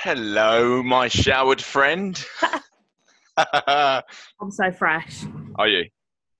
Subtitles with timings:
[0.00, 2.24] Hello, my showered friend.
[3.36, 5.24] I'm so fresh.
[5.56, 5.86] Are you?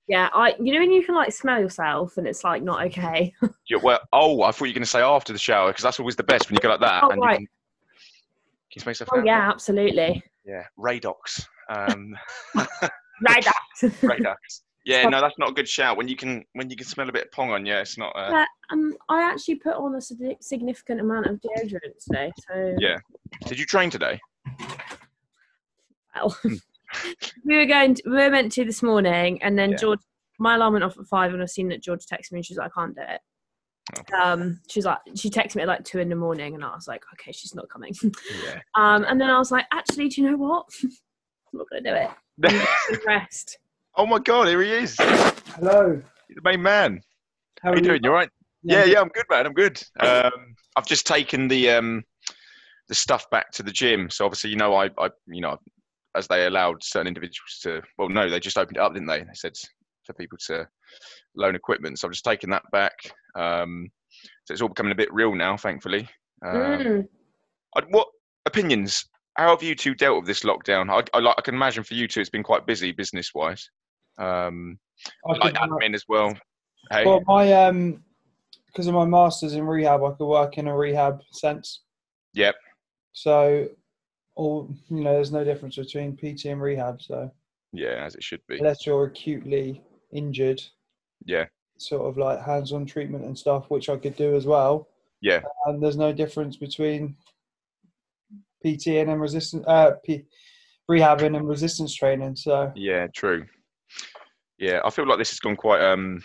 [0.07, 0.55] Yeah, I.
[0.61, 3.33] You know when you can like smell yourself and it's like not okay.
[3.69, 5.99] yeah, well, oh, I thought you were going to say after the shower because that's
[5.99, 7.03] always the best when you go like that.
[7.03, 7.41] Oh, and right.
[7.41, 9.09] you can, can you smell yourself?
[9.11, 9.25] oh out?
[9.25, 10.23] yeah, absolutely.
[10.45, 10.63] Yeah.
[10.79, 11.45] Radox.
[11.67, 12.15] Um,
[12.55, 13.43] back.
[13.81, 14.35] Radox.
[14.89, 15.97] Yeah, no, that's not a good shout.
[15.97, 18.09] When you can, when you can smell a bit of pong on, yeah, it's not.
[18.15, 20.01] Uh, Yeah, um, I actually put on a
[20.41, 22.31] significant amount of deodorant today.
[22.47, 22.97] So Yeah.
[23.45, 24.19] Did you train today?
[26.15, 26.35] well,
[27.45, 27.93] we were going.
[27.95, 29.77] To, we were meant to this morning, and then Yeah.
[29.77, 29.99] George.
[30.41, 32.57] My alarm went off at five, and I seen that George texted me, and she's
[32.57, 33.21] like, "I can't do it."
[34.13, 34.21] Oh.
[34.33, 36.87] Um, she's like, she texted me at like two in the morning, and I was
[36.87, 37.93] like, "Okay, she's not coming."
[38.43, 38.59] Yeah.
[38.75, 40.65] um, and then I was like, "Actually, do you know what?
[40.83, 42.09] I'm not gonna do it.
[42.91, 43.59] I'm rest."
[43.95, 44.95] Oh my God, here he is.
[44.99, 46.01] Hello.
[46.29, 47.01] The main man.
[47.61, 48.03] How How are you doing?
[48.03, 48.29] You all right?
[48.63, 48.93] Yeah, good.
[48.93, 49.45] yeah, I'm good, man.
[49.45, 49.81] I'm good.
[49.99, 52.03] Um, I've just taken the um,
[52.87, 54.09] the stuff back to the gym.
[54.09, 55.57] So obviously, you know, I, I, you know,
[56.15, 57.81] as they allowed certain individuals to.
[57.97, 59.19] Well, no, they just opened it up, didn't they?
[59.19, 59.53] They said
[60.05, 60.67] for people to
[61.35, 61.99] loan equipment.
[61.99, 62.93] So I've just taken that back.
[63.35, 63.89] Um,
[64.45, 66.07] so it's all becoming a bit real now, thankfully.
[66.45, 67.07] Um, Mm.
[67.75, 68.07] I- what
[68.45, 69.05] opinions?
[69.35, 70.89] How have you two dealt with this lockdown?
[70.91, 73.69] I, I, like, I can imagine for you two, it's been quite busy business-wise.
[74.19, 74.77] Um,
[75.25, 76.37] I like admin as well.
[76.91, 78.03] Hey, well, my um,
[78.67, 81.81] because of my masters in rehab, I could work in a rehab sense.
[82.33, 82.55] Yep.
[83.13, 83.67] So,
[84.35, 87.01] all you know, there's no difference between PT and rehab.
[87.01, 87.31] So,
[87.73, 88.57] yeah, as it should be.
[88.59, 89.81] unless you're acutely
[90.11, 90.61] injured,
[91.25, 91.45] Yeah,
[91.77, 94.87] sort of like hands-on treatment and stuff, which I could do as well.
[95.21, 95.41] yeah.
[95.65, 97.15] And there's no difference between
[98.65, 100.25] PT and resistance, uh, P,
[100.89, 102.35] rehabbing and resistance training.
[102.35, 103.45] So, Yeah, true.
[104.59, 105.81] Yeah, I feel like this has gone quite.
[105.81, 106.21] Um,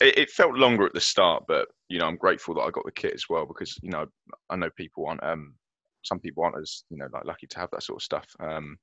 [0.00, 2.84] it, it felt longer at the start, but you know, I'm grateful that I got
[2.84, 4.06] the kit as well because you know,
[4.50, 5.22] I know people aren't.
[5.24, 5.54] Um,
[6.02, 8.26] some people aren't as you know like lucky to have that sort of stuff.
[8.40, 8.76] Um,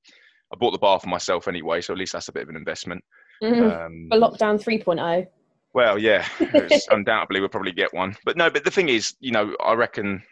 [0.52, 2.56] I bought the bar for myself anyway, so at least that's a bit of an
[2.56, 3.02] investment.
[3.42, 3.86] Mhm.
[3.86, 4.92] Um, For lockdown oh.
[4.92, 5.26] 3.0.
[5.72, 6.26] well, yeah,
[6.90, 8.16] undoubtedly we'll probably get one.
[8.24, 10.22] But no, but the thing is, you know, I reckon,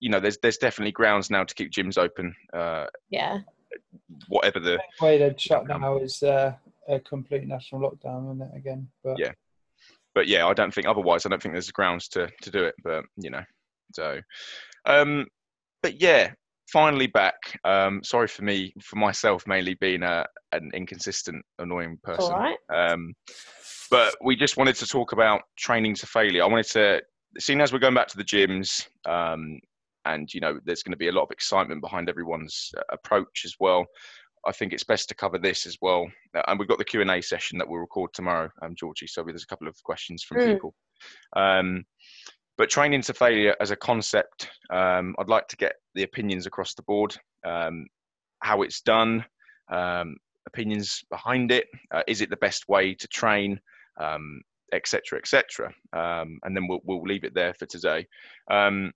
[0.00, 3.38] you know, there's there's definitely grounds now to keep gyms open, uh, Yeah.
[4.28, 6.52] whatever the the way they'd shut Um, now is uh,
[6.90, 8.56] a complete national lockdown, isn't it?
[8.56, 9.32] Again, but Yeah.
[10.14, 11.24] but yeah, I don't think otherwise.
[11.24, 12.74] I don't think there's grounds to to do it.
[12.82, 13.42] But you know,
[13.94, 14.20] so,
[14.86, 15.26] um,
[15.82, 16.32] but yeah,
[16.72, 17.36] finally back.
[17.64, 22.32] Um, sorry for me, for myself mainly being a an inconsistent, annoying person.
[22.34, 22.58] all right.
[22.72, 23.14] Um,
[23.90, 26.44] but we just wanted to talk about training to failure.
[26.44, 27.02] I wanted to,
[27.38, 29.58] seeing as we're going back to the gyms, um,
[30.04, 33.42] and you know, there's going to be a lot of excitement behind everyone's uh, approach
[33.44, 33.84] as well.
[34.46, 37.00] I think it's best to cover this as well, Uh, and we've got the Q
[37.02, 39.06] and A session that we'll record tomorrow, um, Georgie.
[39.06, 40.52] So there's a couple of questions from Mm.
[40.52, 40.74] people.
[41.36, 41.84] Um,
[42.56, 46.74] but training to failure as a concept, um, I'd like to get the opinions across
[46.74, 47.86] the board, um,
[48.40, 49.24] how it's done,
[49.68, 51.68] um, opinions behind it.
[51.90, 53.60] Uh, is it the best way to train,
[53.98, 55.02] um, etc.
[55.04, 55.74] cetera, et cetera.
[55.92, 58.06] Um, and then we'll, we'll leave it there for today.
[58.50, 58.92] Um,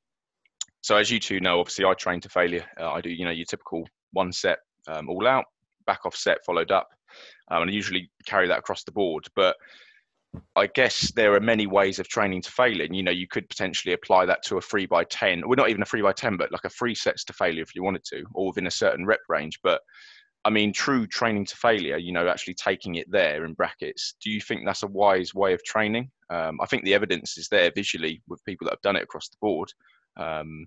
[0.82, 2.64] so as you two know, obviously I train to failure.
[2.78, 4.58] Uh, I do, you know, your typical one set
[4.88, 5.44] um, all out,
[5.86, 6.88] back off set followed up,
[7.50, 9.26] um, and I usually carry that across the board.
[9.34, 9.56] But
[10.56, 12.86] I guess there are many ways of training to failure.
[12.90, 15.42] You know, you could potentially apply that to a three by ten.
[15.46, 17.74] Well, not even a three by ten, but like a three sets to failure if
[17.74, 19.60] you wanted to, or within a certain rep range.
[19.62, 19.80] But
[20.44, 24.14] I mean, true training to failure, you know, actually taking it there in brackets.
[24.22, 26.10] Do you think that's a wise way of training?
[26.28, 29.28] Um, I think the evidence is there visually with people that have done it across
[29.28, 29.72] the board.
[30.18, 30.66] Um,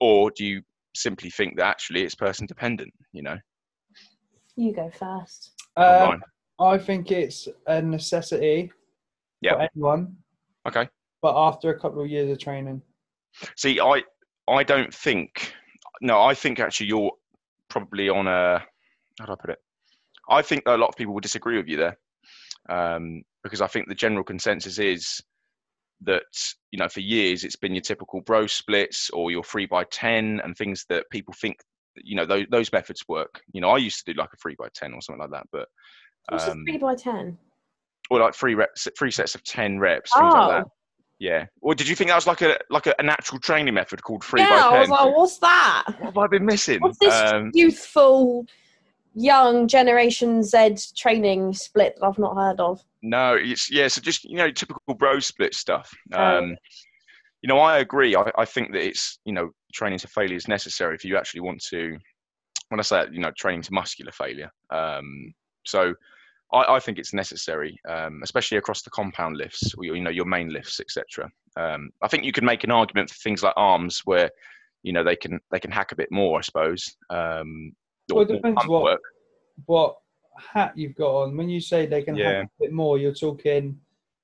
[0.00, 0.62] or do you
[0.94, 2.92] simply think that actually it's person dependent?
[3.12, 3.36] You know,
[4.58, 5.52] You go first.
[5.76, 6.16] uh.
[6.60, 8.72] I think it's a necessity
[9.40, 9.52] Yeah.
[9.54, 10.16] for anyone,
[10.66, 10.88] Okay.
[11.22, 12.82] but after a couple of years of training.
[13.56, 14.02] See, I
[14.48, 15.54] I don't think.
[16.00, 17.12] No, I think actually you're
[17.68, 18.58] probably on a.
[19.20, 19.58] How do I put it?
[20.28, 21.96] I think a lot of people will disagree with you there,
[22.68, 25.22] um, because I think the general consensus is
[26.00, 26.24] that
[26.72, 30.40] you know for years it's been your typical bro splits or your three by ten
[30.42, 31.58] and things that people think
[32.04, 33.40] you know those those methods work.
[33.52, 35.46] You know, I used to do like a three by ten or something like that,
[35.52, 35.68] but
[36.30, 37.38] What's um, three by ten?
[38.10, 40.64] or like three reps, three sets of ten reps, things like that.
[40.66, 40.72] Oh.
[41.18, 41.46] Yeah.
[41.60, 44.22] Or did you think that was like a like a, an actual training method called
[44.24, 45.84] three Yeah, by I was like, what's that?
[45.98, 46.80] what have I been missing?
[46.80, 48.46] What's this Um, youthful,
[49.14, 52.82] young Generation Z training split that I've not heard of?
[53.02, 53.88] no, it's yeah.
[53.88, 55.92] So just you know, typical bro split stuff.
[56.12, 56.38] Oh.
[56.38, 56.56] Um,
[57.42, 58.16] you know, I agree.
[58.16, 61.40] I, I think that it's you know, training to failure is necessary if you actually
[61.40, 61.96] want to.
[62.68, 64.50] When I say you know, training to muscular failure.
[64.70, 65.32] Um,
[65.64, 65.94] so
[66.52, 70.10] I, I think it's necessary, um, especially across the compound lifts, or your, you know,
[70.10, 71.30] your main lifts, etc.
[71.56, 74.30] Um, I think you could make an argument for things like arms, where
[74.82, 76.96] you know they can they can hack a bit more, I suppose.
[77.10, 77.72] Um,
[78.10, 79.00] Well, it depends what- work.
[79.66, 79.96] what
[80.36, 81.36] hat you've got on.
[81.36, 82.40] When you say they can Yeah.
[82.42, 83.80] hack a bit more, you're talking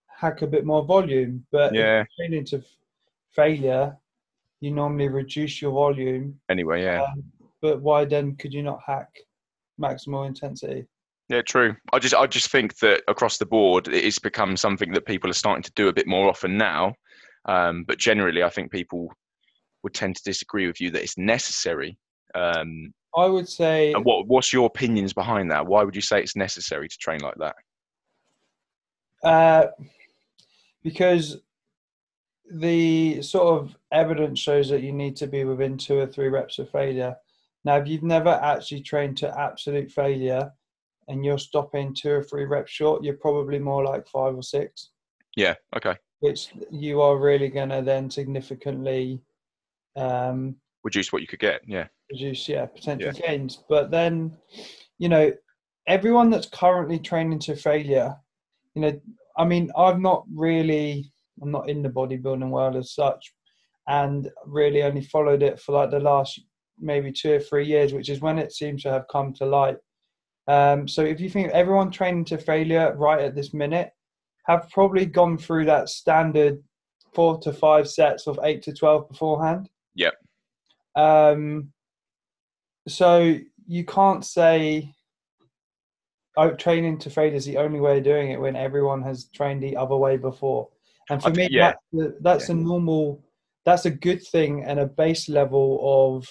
[0.06, 1.44] hack a bit more volume.
[1.50, 2.04] But Yeah.
[2.16, 2.62] training to
[3.34, 3.96] failure,
[4.60, 6.38] you normally reduce your volume.
[6.48, 7.02] Anyway, yeah.
[7.02, 7.24] Um,
[7.60, 9.08] but why then could you not hack
[9.80, 10.86] maximal intensity?
[11.28, 11.74] Yeah, true.
[11.92, 15.34] I just I just think that across the board, it's become something that people are
[15.34, 16.94] starting to do a bit more often now.
[17.46, 19.10] Um, but generally, I think people
[19.82, 21.98] would tend to disagree with you that it's necessary.
[22.34, 25.66] Um, I would say and what what's your opinions behind that?
[25.66, 27.56] Why would you say it's necessary to train like that?
[29.22, 29.66] Uh,
[30.82, 31.38] because
[32.52, 36.58] the sort of evidence shows that you need to be within two or three reps
[36.58, 37.16] of failure.
[37.64, 40.50] Now, if you've never actually trained to absolute failure
[41.08, 44.90] and you're stopping two or three reps short, you're probably more like five or six,
[45.36, 45.54] Yeah.
[45.74, 45.96] Okay.
[46.20, 49.22] which you are really going to then significantly
[49.96, 51.62] um, Reduce what you could get.
[51.66, 51.86] Yeah.
[52.10, 54.36] reduce yeah potential gains but then
[54.98, 55.32] you know
[55.86, 58.14] everyone that's currently training to failure
[58.74, 59.00] you know
[59.38, 61.10] i mean i've not really
[61.42, 63.34] i'm not in the bodybuilding world as such
[63.88, 66.40] and really only followed it for like the last
[66.78, 69.76] maybe two or three years which is when it seems to have come to light
[70.46, 73.90] um, so if you think everyone training to failure right at this minute
[74.46, 76.62] have probably gone through that standard
[77.14, 80.14] four to five sets of eight to 12 beforehand Yep.
[80.96, 81.72] um,
[82.88, 84.94] so you can't say
[86.36, 89.62] oh, training to failure is the only way of doing it when everyone has trained
[89.62, 90.68] the other way before.
[91.10, 91.60] And for I me, yeah.
[91.72, 93.22] that's, the- that's a normal,
[93.64, 96.26] that's a good thing and a base level of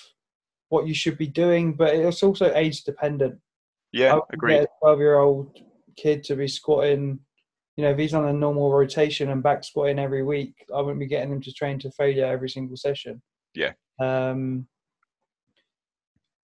[0.70, 1.74] what you should be doing.
[1.74, 3.40] But it's also age dependent.
[3.92, 4.12] Yeah.
[4.12, 4.54] I wouldn't Agreed.
[4.56, 5.60] get a twelve-year-old
[5.96, 7.20] kid to be squatting.
[7.78, 11.00] You know, if he's on a normal rotation and back squatting every week, I wouldn't
[11.00, 13.22] be getting him to train to failure every single session.
[13.56, 13.72] Yeah.
[14.00, 14.68] Um,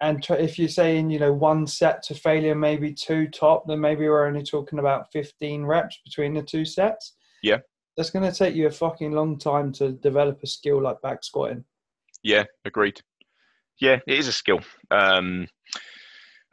[0.01, 4.09] and if you're saying, you know, one set to failure, maybe two top, then maybe
[4.09, 7.17] we're only talking about 15 reps between the two sets.
[7.43, 7.59] Yeah.
[7.99, 11.25] That's going to take you a fucking long time to develop a skill like back
[11.25, 11.65] squatting.
[12.23, 13.01] Yeah, agreed.
[13.81, 14.61] Yeah, it is a skill.
[14.93, 15.49] Um,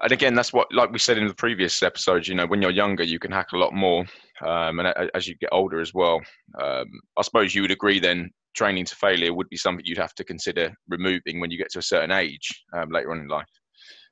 [0.01, 2.71] and again, that's what, like we said in the previous episodes, you know, when you're
[2.71, 4.05] younger, you can hack a lot more.
[4.43, 6.19] Um, and a- as you get older as well,
[6.59, 10.15] um, I suppose you would agree then training to failure would be something you'd have
[10.15, 13.45] to consider removing when you get to a certain age um, later on in life.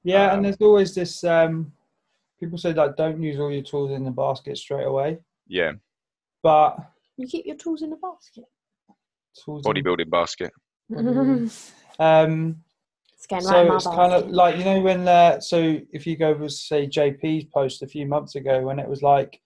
[0.04, 1.24] Yeah, Um, and there's always this.
[1.24, 1.74] Um,
[2.40, 5.72] people say that don't use all your tools in the basket straight away, Yeah,
[6.44, 6.78] but
[7.18, 8.46] You keep your tools in the basket.
[9.44, 9.66] tools.
[9.66, 10.52] in- bodybuilding basket.
[12.00, 12.64] Um,
[13.30, 16.06] getting so right in my it's kind of like you know when uh, so if
[16.08, 19.40] you go with say JP's post a few months ago when it was like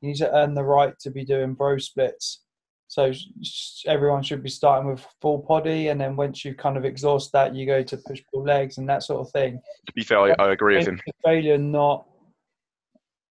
[0.00, 2.42] you need to earn the right to be doing bro splits.
[2.86, 6.84] So sh- everyone should be starting with full body, and then once you kind of
[6.84, 9.60] exhaust that, you go to push pull legs and that sort of thing.
[9.86, 11.00] To be fair, I, I agree with Is him.
[11.24, 12.06] failure not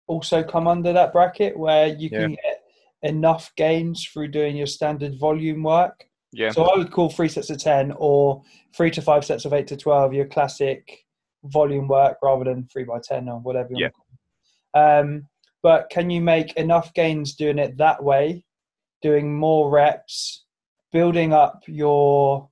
[0.06, 2.20] also come under that bracket where you Yeah.
[2.20, 2.51] can get
[3.02, 6.04] enough gains through doing your standard volume work?
[6.32, 8.42] Yeah, So I would call three sets of 10 or
[8.74, 11.04] three to five sets of eight to 12 your classic
[11.44, 13.86] volume work rather than three by 10 or whatever you Yeah.
[13.86, 15.00] want to call it.
[15.00, 15.28] Um,
[15.62, 18.44] but can you make enough gains doing it that way,
[19.02, 20.44] doing more reps,
[20.90, 22.48] building up your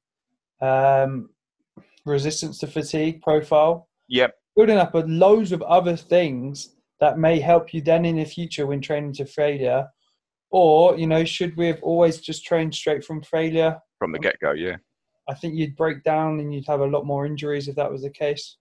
[0.61, 1.31] um,
[2.05, 7.73] resistance to fatigue profile, yep, building up a loads of other things that may help
[7.73, 9.89] you then in the future when training to failure?
[10.51, 13.79] Or, you know, should we have always just trained straight from failure?
[14.01, 14.51] from the get go.
[14.53, 14.77] Yeah.
[15.29, 18.03] I think you'd break down and you'd have a lot more injuries if that was
[18.03, 18.57] the case.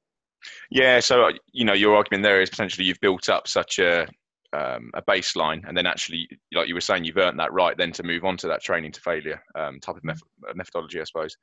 [0.69, 4.08] Yeah, so uh, you know your argument there is potentially you've built up such a
[4.53, 7.91] um, a baseline, and then actually, like you were saying, you've earned that right then
[7.93, 11.03] to move on to that training to failure um, type of meth- uh, methodology, I
[11.03, 11.36] suppose.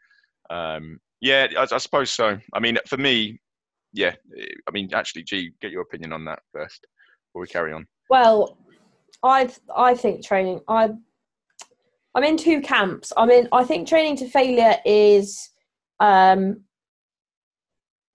[0.50, 2.38] Um, yeah, I, I suppose so.
[2.53, 3.38] I mean, for me,
[3.93, 4.15] yeah.
[4.67, 6.87] I mean, actually, G, get your opinion on that first
[7.29, 7.87] before we carry on.
[8.11, 8.59] Well,
[9.23, 10.61] I I think training.
[10.69, 10.91] I
[12.15, 13.13] I'm in two camps.
[13.17, 15.51] I mean, I think training to failure is
[16.01, 16.63] um,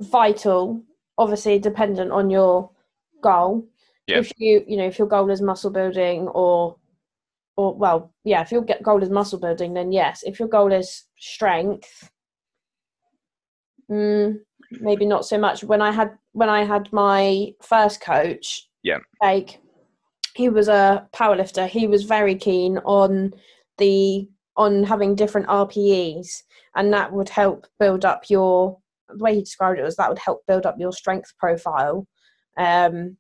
[0.01, 0.83] vital.
[1.17, 2.71] Obviously, dependent on your
[3.21, 3.67] goal.
[4.07, 4.19] Yeah.
[4.19, 6.77] If you you know if your goal is muscle building or
[7.57, 10.23] or well yeah if your goal is muscle building then yes.
[10.23, 12.09] If your goal is strength,
[13.89, 14.39] mm,
[14.79, 15.63] maybe not so much.
[15.63, 18.99] When I had when I had my first coach, Yeah.
[19.21, 19.59] like
[20.35, 21.67] he was a powerlifter.
[21.67, 23.33] He was very keen on
[23.77, 26.43] the on having different RPEs,
[26.75, 28.77] and that would help build up your.
[29.09, 32.07] The way he described it was that would help build up your strength profile.
[32.57, 33.17] Um,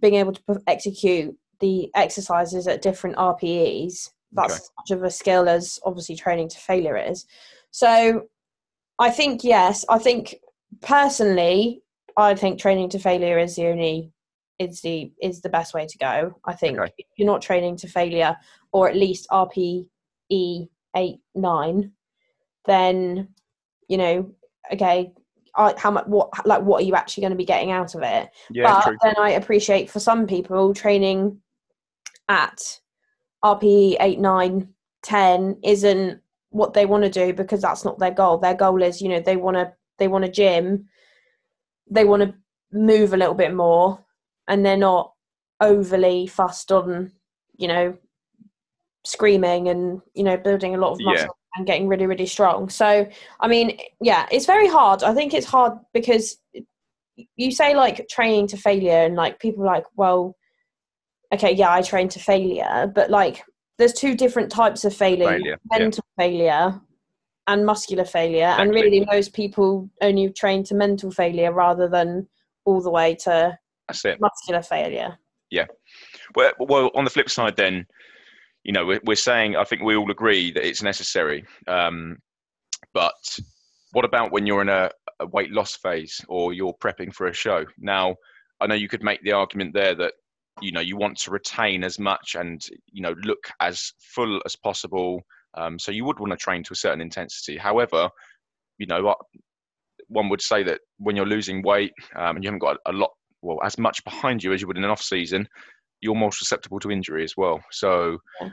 [0.00, 4.10] being able to execute the exercises at different RPEs.
[4.32, 4.64] That's Okay.
[4.78, 7.26] much of a skill as obviously training to failure is.
[7.70, 8.22] So
[8.98, 9.84] I think yes.
[9.88, 10.36] I think
[10.80, 11.82] personally,
[12.16, 14.12] I think training to failure is the only
[14.58, 16.38] is the is the best way to go.
[16.44, 16.92] I think Okay.
[16.98, 18.36] if you're not training to failure,
[18.72, 21.92] or at least RPE eight nine,
[22.66, 23.28] then
[23.88, 24.30] you know,
[24.72, 25.12] okay,
[25.56, 28.02] I, how much what like what are you actually going to be getting out of
[28.02, 28.30] it?
[28.50, 28.96] Yeah, but true.
[29.02, 31.40] then I appreciate for some people training
[32.28, 32.80] at
[33.44, 34.68] RPE 8, 9,
[35.02, 36.20] 10 isn't
[36.50, 38.38] what they want to do because that's not their goal.
[38.38, 40.88] Their goal is, you know, they want to they want a gym,
[41.90, 42.34] they want to
[42.72, 44.03] move a little bit more,
[44.48, 45.12] and they're not
[45.60, 47.12] overly fussed on,
[47.56, 47.96] you know,
[49.06, 51.10] screaming and you know building a lot of Yeah.
[51.12, 52.68] muscle and getting really really strong.
[52.68, 53.06] So
[53.40, 55.02] I mean, yeah, it's very hard.
[55.02, 56.38] I think it's hard because
[57.36, 60.36] you say like training to failure and like people are like well
[61.32, 63.42] okay yeah i train to failure but like
[63.78, 65.78] there's two different types of failure Failure, yeah.
[65.78, 66.80] mental failure
[67.46, 72.26] and muscular failure and really most people only train to mental failure rather than
[72.64, 73.56] all the way to
[73.88, 74.20] That's it.
[74.20, 75.18] muscular failure
[75.50, 75.66] Yeah.
[76.34, 77.86] Well, well, on the flip side, then,
[78.62, 81.44] you know, we're, we're saying I think we all agree that it's necessary.
[81.68, 82.18] Um,
[82.92, 83.38] but
[83.92, 87.32] what about when you're in a, a weight loss phase or you're prepping for a
[87.32, 87.64] show?
[87.78, 88.16] Now,
[88.60, 90.14] I know you could make the argument there that
[90.60, 94.56] you know you want to retain as much and you know look as full as
[94.56, 95.22] possible.
[95.54, 97.56] Um, so you would want to train to a certain intensity.
[97.56, 98.08] However,
[98.78, 99.18] you know, what
[100.08, 103.10] one would say that when you're losing weight um, and you haven't got a lot,
[103.44, 105.46] well, as much behind you as you would in an off season,
[106.00, 107.62] you're more susceptible to injury as well.
[107.70, 108.50] So Yeah.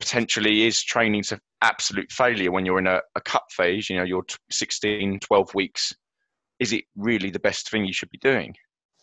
[0.00, 4.04] potentially is training to absolute failure when you're in a, a cut phase, you know,
[4.04, 5.92] you're t- 16, 12 weeks.
[6.60, 8.54] Is it really the best thing you should be doing?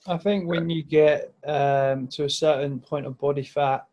[0.08, 3.86] I think when you get um, to a certain point of body fat,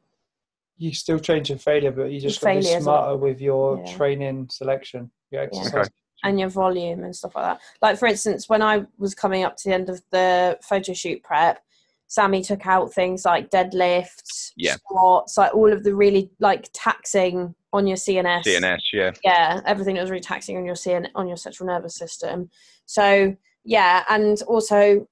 [0.78, 3.16] you still train to failure, but you just got to be Failure is a- smarter
[3.16, 3.96] with your Yeah.
[3.96, 5.74] training selection, your exercise.
[5.74, 5.88] Okay.
[6.22, 7.60] And your volume and stuff like that.
[7.80, 11.22] Like for instance, when I was coming up to the end of the photo shoot
[11.22, 11.62] prep,
[12.06, 14.74] Sammy took out things like deadlifts, Yeah.
[14.74, 18.44] squats, like all of the really like taxing on your CNS.
[18.44, 19.10] DNS, yeah.
[19.24, 22.50] Yeah, everything that was really taxing on your CN on your central nervous system.
[22.86, 25.08] So yeah, and also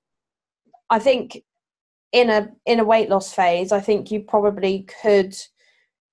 [0.90, 1.42] I think
[2.12, 5.34] in a in a weight loss phase, I think you probably could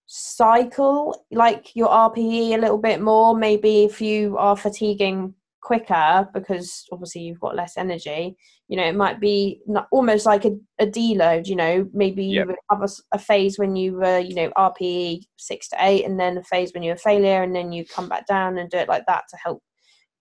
[0.08, 3.38] cycle like your RPE a little bit more.
[3.38, 8.38] Maybe if you are fatiguing quicker because obviously you've got less energy,
[8.70, 11.48] you know, it might be not, almost like a, a deload.
[11.48, 12.48] You know, maybe you Yep.
[12.48, 16.38] would have a phase when you were, you know, RPE six to eight, and then
[16.38, 18.88] a phase when you're a failure, and then you come back down and do it
[18.90, 19.62] like that to help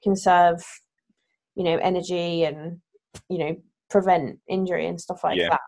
[0.03, 0.65] conserve,
[1.55, 2.81] you know, energy and
[3.29, 3.57] you know
[3.89, 5.49] prevent injury and stuff like Yeah.
[5.51, 5.61] that.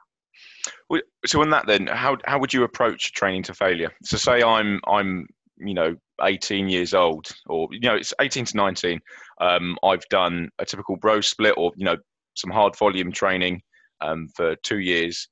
[1.27, 3.93] So on that then, how how would you approach training to failure?
[4.05, 5.27] So say I'm I'm
[5.59, 9.01] you know 18 years old, or you know it's 18 to 19.
[9.41, 11.97] Um, I've done a typical bro split, or you know
[12.37, 13.61] some hard volume training
[14.01, 15.29] um, for two years.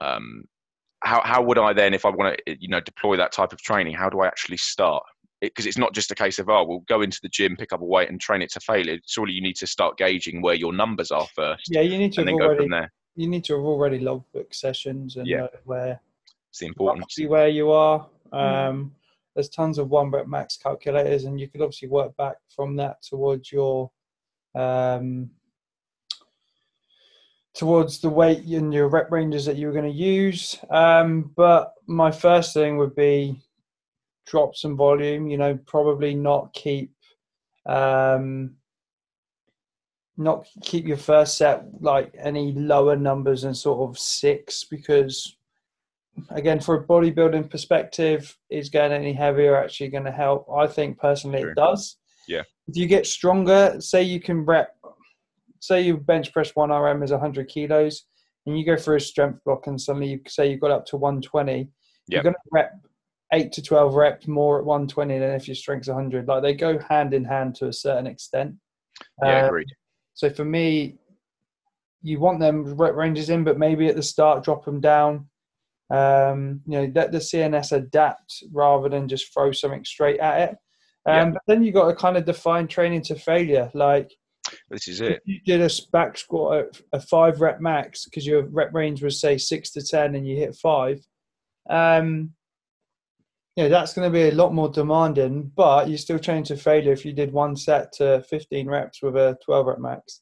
[0.00, 0.44] Um,
[1.00, 3.60] how how would I then, if I want to you know deploy that type of
[3.60, 5.02] training, how do I actually start?
[5.40, 7.82] Because it's not just a case of oh we'll go into the gym, pick up
[7.82, 8.98] a weight, and train it to failure.
[9.06, 12.20] Surely you need to start gauging where your numbers are first, Yeah, you need to
[12.20, 12.92] and then go already from there.
[13.16, 15.38] You need to have already logbook sessions and Yeah.
[15.38, 16.00] know where
[16.50, 17.16] It's importance.
[17.18, 18.08] roughly where you are.
[18.32, 18.68] Mm.
[18.68, 18.94] Um,
[19.34, 23.02] there's tons of one rep max calculators, and you could obviously work back from that
[23.02, 23.90] towards your
[24.54, 25.30] um,
[27.54, 30.58] towards the weight and your rep ranges that you were going to use.
[30.70, 33.40] Um, but my first thing would be
[34.26, 35.28] drop some volume.
[35.28, 36.92] You know, probably not keep
[37.66, 38.56] um,
[40.16, 45.36] not keep your first set like any lower numbers than sort of six because
[46.30, 50.98] again for a bodybuilding perspective is going any heavier actually going to help i think
[50.98, 51.50] personally True.
[51.50, 51.96] it does
[52.28, 52.42] Yeah.
[52.68, 54.76] if you get stronger say you can rep
[55.60, 58.04] say you bench press 1 rm is 100 kilos
[58.46, 60.96] and you go for a strength block and suddenly you say you got up to
[60.96, 61.68] 120
[62.06, 62.72] you're going to rep
[63.32, 66.78] 8 to 12 reps more at 120 than if your strength's 100 like they go
[66.78, 68.54] hand in hand to a certain extent
[69.22, 69.72] Yeah, Uh, agreed.
[70.14, 70.96] So for me,
[72.02, 75.26] you want them rep ranges in, but maybe at the start drop them down.
[75.90, 80.56] Um, you know, let the CNS adapt rather than just throw something straight at it.
[81.06, 81.30] Um, Yeah.
[81.30, 83.70] But then you got to kind of define training to failure.
[83.74, 84.10] Like
[84.70, 85.22] This is it.
[85.24, 89.20] you did a back squat at a five rep max because your rep range was
[89.20, 91.04] say six to ten and you hit five.
[91.68, 92.32] Um,
[93.62, 96.92] know, that's going to be a lot more demanding, but you still train to failure
[96.92, 100.20] if you did one set to 15 reps with a 12 rep max.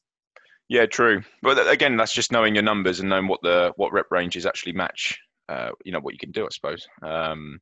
[0.69, 1.23] Yeah, true.
[1.41, 4.73] But again, that's just knowing your numbers and knowing what the what rep ranges actually
[4.73, 5.19] match.
[5.49, 6.87] Uh, you know what you can do, I suppose.
[7.03, 7.59] Um,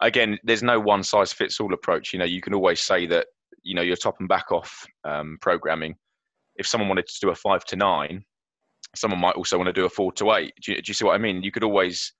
[0.00, 2.12] again, there's no one size fits all approach.
[2.12, 3.26] You know, you can always say that
[3.62, 5.96] you know your top and back off um, programming.
[6.56, 8.24] If someone wanted to do a five to nine,
[8.94, 10.52] someone might also want to do a four to eight.
[10.62, 11.42] Do you, do you see what I mean?
[11.42, 12.12] You could always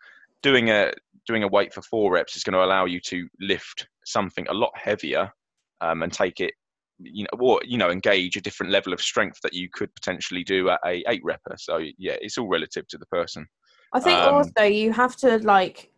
[0.45, 0.93] doing a
[1.27, 4.55] doing a weight for four reps is going to allow you to lift something a
[4.55, 5.33] lot heavier
[5.81, 6.53] um, and take it
[6.99, 10.45] you know or you know engage a different level of strength that you could potentially
[10.45, 13.45] do at a eight repper so yeah it's all relative to the person
[13.93, 15.91] I think um, also you have to like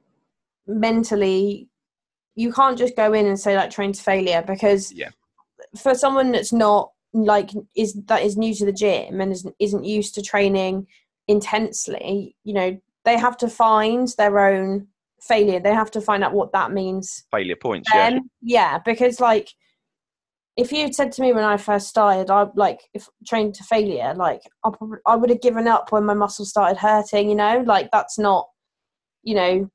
[0.67, 1.69] mentally
[2.37, 5.11] you can't just go in and say like train to failure because yeah.
[5.77, 9.85] for someone that's not like is that is new to the gym and isn't isn't
[9.85, 10.87] used to training
[11.29, 14.87] intensely you know they have to find their own
[15.21, 19.19] failure they have to find out what that means failure points then, yeah yeah because
[19.19, 19.49] like
[20.57, 24.15] if you said to me when I first started, I like if trained to failure,
[24.15, 27.29] like I, probably, I would have given up when my muscles started hurting.
[27.29, 28.49] You know, like that's not,
[29.23, 29.71] you know,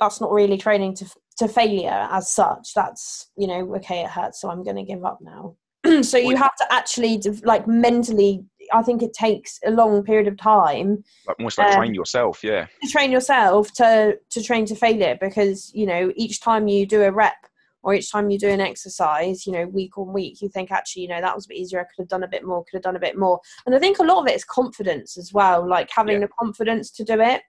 [0.00, 1.06] that's not really training to
[1.38, 2.72] to failure as such.
[2.74, 5.56] That's you know, okay, it hurts, so I'm going to give up now.
[6.02, 8.44] so you have to actually like mentally.
[8.72, 11.04] I think it takes a long period of time.
[11.26, 12.66] Like almost like um, train yourself, yeah.
[12.82, 17.02] To train yourself to to train to failure because you know each time you do
[17.02, 17.36] a rep
[17.84, 21.02] or each time you do an exercise, you know, week on week, you think actually,
[21.02, 21.80] you know, that was a bit easier.
[21.80, 23.38] I could have done a bit more, could have done a bit more.
[23.66, 26.26] And I think a lot of it is confidence as well, like having yeah.
[26.26, 27.42] the confidence to do it.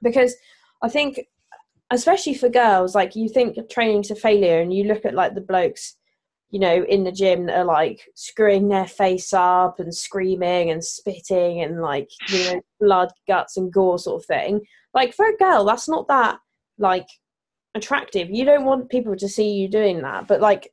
[0.00, 0.36] Because
[0.80, 1.20] I think,
[1.90, 5.40] especially for girls, like you think training to failure and you look at like the
[5.40, 5.96] blokes,
[6.54, 10.84] you know, in the gym that are like screwing their face up and screaming and
[10.84, 14.60] spitting and like, you know, blood, guts, and gore sort of thing.
[14.94, 16.38] Like for a girl, that's not that
[16.78, 17.08] like
[17.74, 18.30] attractive.
[18.30, 20.72] You don't want people to see you doing that, but like,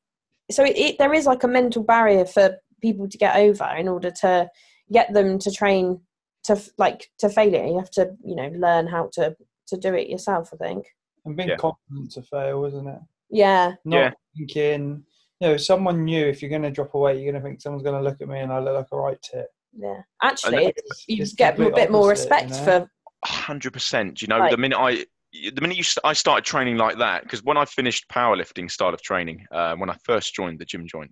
[0.51, 3.87] so it, it, there is like a mental barrier for people to get over in
[3.87, 4.51] order to
[4.91, 5.99] get them to train
[6.43, 7.65] to like to failure.
[7.65, 9.35] You have to, you know, learn how to
[9.69, 10.51] to do it yourself.
[10.53, 10.85] I think.
[11.25, 11.55] And being yeah.
[11.55, 12.99] confident to fail, isn't it?
[13.31, 13.73] Yeah.
[13.83, 14.11] Not yeah.
[14.37, 15.03] thinking,
[15.41, 16.25] you know, someone new.
[16.25, 18.29] If you're going to drop away, you're going to think someone's going to look at
[18.29, 19.47] me and I look like a right tit.
[19.77, 20.73] Yeah, actually,
[21.07, 22.63] you just get a bit more respect you know?
[22.63, 22.91] for.
[23.23, 24.21] Hundred percent.
[24.21, 27.23] You know, like, the minute I the minute you st- I started training like that,
[27.23, 30.85] because when I finished powerlifting style of training, uh, when I first joined the gym
[30.87, 31.11] joint,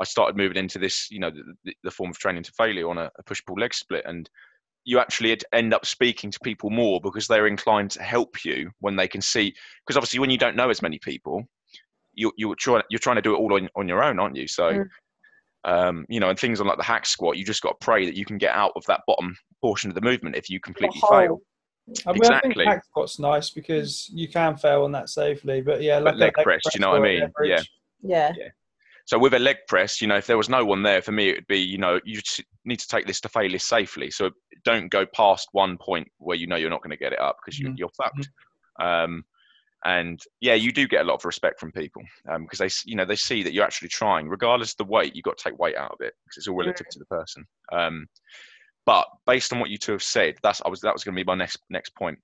[0.00, 2.98] I started moving into this, you know, the, the form of training to failure on
[2.98, 4.28] a, a push pull leg split, and
[4.84, 8.96] you actually end up speaking to people more because they're inclined to help you when
[8.96, 9.54] they can see.
[9.86, 11.44] Because obviously, when you don't know as many people,
[12.14, 14.48] you you try you're trying to do it all on, on your own, aren't you?
[14.48, 14.72] So.
[14.72, 14.88] Mm.
[15.64, 18.04] Um, you know, and things on like the hack squat, you just got to pray
[18.04, 21.00] that you can get out of that bottom portion of the movement if you completely
[21.08, 21.40] fail.
[22.04, 22.50] I mean, exactly.
[22.50, 26.16] I think hack squat's nice because you can fail on that safely, but yeah, like
[26.16, 26.62] leg, leg, press, press.
[26.64, 27.32] Do you know what I mean?
[27.44, 27.62] Yeah.
[28.02, 28.32] yeah.
[28.36, 28.48] Yeah.
[29.04, 31.30] So with a leg press, you know, if there was no one there for me,
[31.30, 32.20] it would be, you know, you
[32.64, 34.10] need to take this to failure safely.
[34.10, 34.30] So
[34.64, 37.36] don't go past one point where you know you're not going to get it up
[37.44, 37.84] because you, mm-hmm.
[37.84, 38.28] are fucked.
[38.80, 38.86] Mm-hmm.
[38.86, 39.24] Um,
[39.84, 42.02] and yeah, you do get a lot of respect from people
[42.38, 45.16] because um, they, you know, they see that you're actually trying, regardless of the weight.
[45.16, 47.00] You've got to take weight out of it because it's all relative mm-hmm.
[47.00, 47.44] to the person.
[47.72, 48.06] Um,
[48.86, 51.20] but based on what you two have said, that's I was that was going to
[51.20, 52.18] be my next next point.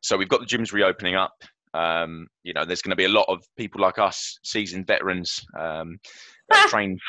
[0.00, 1.34] So we've got the gyms reopening up.
[1.74, 5.40] Um, you know, there's going to be a lot of people like us, seasoned veterans,
[5.58, 5.98] um,
[6.48, 7.00] that have trained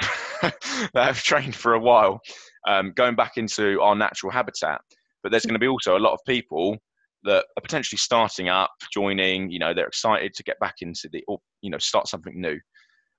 [0.41, 2.19] that have trained for a while,
[2.67, 4.81] um, going back into our natural habitat.
[5.23, 6.77] But there's going to be also a lot of people
[7.23, 9.51] that are potentially starting up, joining.
[9.51, 12.59] You know, they're excited to get back into the, or you know, start something new.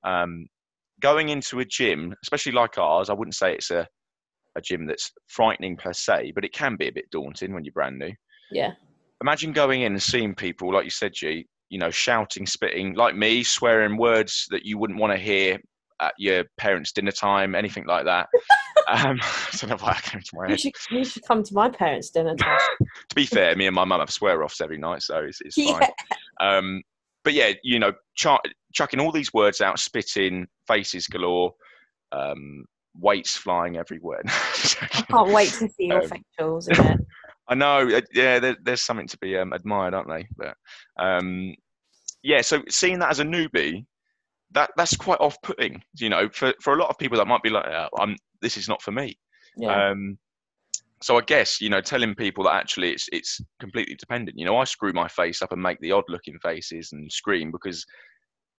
[0.04, 0.46] Um,
[1.00, 3.86] going into a gym, especially like ours, I wouldn't say it's a
[4.56, 7.72] a gym that's frightening per se, but it can be a bit daunting when you're
[7.72, 8.12] brand new.
[8.50, 8.72] Yeah.
[9.22, 13.16] Imagine going in and seeing people, like you said, G, you know, shouting, spitting, like
[13.16, 15.58] me, swearing words that you wouldn't want to hear
[16.02, 18.28] at your parents' dinner time, anything like that.
[18.88, 20.48] um, I don't know why I came to my.
[20.48, 22.58] You should, you should come to my parents' dinner time.
[23.08, 25.54] to be fair, me and my mum have swear offs every night, so it's, it's
[25.54, 25.80] fine.
[25.80, 26.56] Yeah.
[26.56, 26.82] Um,
[27.24, 28.26] but yeah, you know, ch-
[28.72, 31.54] chucking all these words out, spitting, faces galore,
[32.10, 32.64] um,
[32.98, 34.22] weights flying everywhere.
[34.26, 37.06] I can't wait to see your um.
[37.48, 38.38] I know, uh, yeah.
[38.38, 40.26] There, there's something to be um, admired, aren't they?
[40.36, 40.56] But
[40.98, 41.54] um,
[42.22, 43.84] yeah, so seeing that as a newbie,
[44.52, 45.82] that that's quite off-putting.
[45.96, 48.56] You know, for for a lot of people, that might be like, oh, "I'm this
[48.56, 49.18] is not for me."
[49.56, 49.90] Yeah.
[49.90, 50.18] Um,
[51.02, 54.38] so I guess you know, telling people that actually it's it's completely dependent.
[54.38, 57.84] You know, I screw my face up and make the odd-looking faces and scream because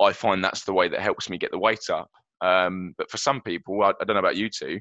[0.02, 2.10] I find that's the way that helps me get the weight up.
[2.42, 4.80] Um, but for some people, I, I, don't know about you two.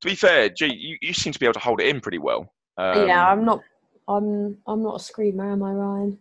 [0.00, 2.18] To be fair, G, you, you seem to be able to hold it in pretty
[2.18, 2.52] well.
[2.78, 3.62] Um, yeah, I'm not.
[4.08, 6.18] I'm I'm not a screamer, am I, Ryan?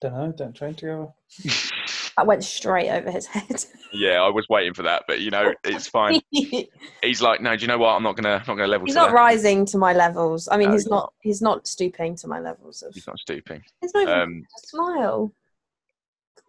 [0.00, 0.32] Don't know.
[0.32, 1.08] Don't train together.
[2.16, 3.64] I went straight over his head.
[3.92, 6.20] yeah, I was waiting for that, but you know, it's fine.
[6.30, 7.94] he's like, no, do you know what?
[7.94, 8.86] I'm not gonna not gonna level.
[8.86, 9.14] He's not that.
[9.14, 10.48] rising to my levels.
[10.50, 10.96] I mean, no, he's not.
[10.96, 11.12] not.
[11.20, 12.82] He's not stooping to my levels.
[12.82, 13.62] Of, he's not stooping.
[13.80, 15.32] He's not even um, smile.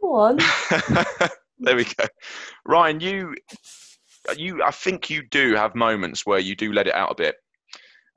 [0.02, 0.38] Go on.
[1.60, 2.06] there we go.
[2.66, 3.36] Ryan, you,
[4.36, 7.36] you, I think you do have moments where you do let it out a bit.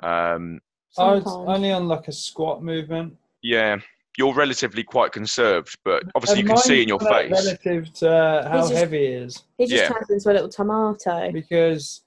[0.02, 0.60] Um,
[0.98, 3.16] I was only on like a squat movement.
[3.42, 3.78] yeah,
[4.16, 7.30] you're relatively quite conserved, but obviously you can see in your face.
[7.30, 9.42] relative to uh, how He's just- heavy it is.
[9.58, 9.88] He just Yeah.
[9.90, 11.30] turns into a little tomato.
[11.32, 12.02] because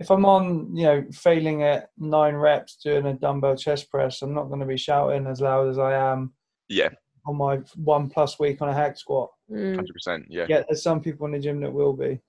[0.00, 4.34] if I'm on, you know, failing at nine reps doing a dumbbell chest press, I'm
[4.34, 6.32] not going to be shouting as loud as I am
[6.68, 6.90] Yeah,
[7.26, 9.30] on my one plus week on a hack squat.
[9.50, 9.76] Mm.
[9.76, 10.26] hundred percent.
[10.28, 10.46] Yeah.
[10.48, 12.20] Yet there's some people in the gym that will be.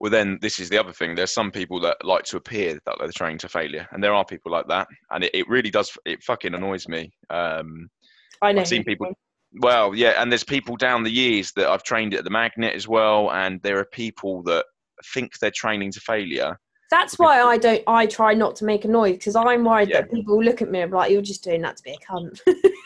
[0.00, 1.14] Well, then this is the other thing.
[1.14, 4.24] There's some people that like to appear that they're training to failure, and there are
[4.24, 5.90] people like that, and it, it really does.
[6.04, 7.12] It fucking annoys me.
[7.30, 7.88] Um,
[8.42, 8.62] I know.
[8.62, 9.12] I've seen people-
[9.60, 12.86] well, yeah, and there's people down the years that I've trained at the magnet as
[12.86, 14.66] well, and there are people that
[15.14, 16.58] think they're training to failure.
[16.90, 17.82] That's why I don't.
[17.86, 20.02] I try not to make a noise because I'm worried Yeah.
[20.02, 22.12] that people look at me and be like, "You're just doing that to be a
[22.12, 22.40] cunt."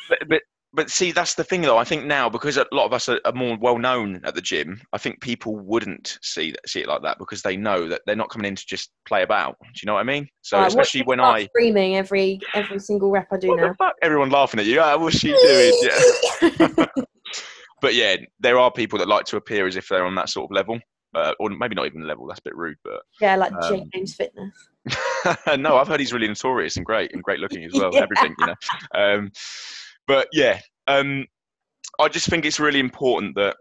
[0.75, 1.77] But, see, that's the thing though.
[1.77, 4.41] I think now because a lot of us are, are more well known at the
[4.41, 8.17] gym, I think people wouldn't see see it like that because they know that they're
[8.17, 9.57] not coming in to just play about.
[9.61, 10.27] Do you know what I mean?
[10.41, 13.69] So watch especially when I screaming every every single rep I do what now.
[13.69, 13.95] the fuck?
[14.03, 14.81] Everyone laughing at you.
[14.81, 15.73] Ah, what's she doing?
[16.43, 16.87] Yeah.
[17.83, 20.51] but yeah, there are people that like to appear as if they're on that sort
[20.51, 20.79] of level,
[21.15, 22.27] uh, or maybe not even level.
[22.27, 24.55] That's a bit rude, but yeah, like Um, James Fitness.
[25.59, 27.91] no, I've heard he's really notorious and great and great looking as well.
[27.93, 28.03] Yeah.
[28.03, 28.55] Everything, you know.
[28.95, 29.33] Um,
[30.07, 31.27] but yeah, um,
[32.01, 33.57] I just think it's really important that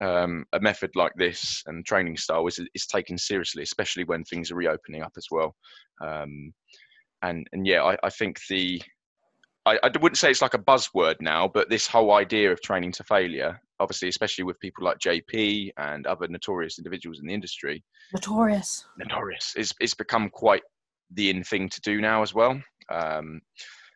[0.00, 4.50] um, a method like this and training style is is taken seriously, especially when things
[4.50, 5.54] are reopening up as well.
[6.00, 6.52] Um,
[7.22, 8.82] and and yeah, I, I think the
[9.66, 12.92] I, I wouldn't say it's like a buzzword now, but this whole idea of training
[12.92, 17.82] to failure, obviously, especially with people like JP and other notorious individuals in the industry,
[18.12, 18.84] Notorious.
[18.98, 19.54] notorious.
[19.56, 20.62] It's it's become quite
[21.12, 22.60] the in thing to do now as well.
[22.92, 23.40] Um,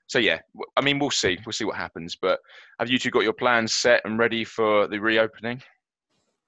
[0.09, 0.41] so yeah,
[0.77, 2.17] I mean we'll see, we'll see what happens.
[2.17, 2.41] But
[2.81, 5.63] have you two got your plans set and ready for the reopening?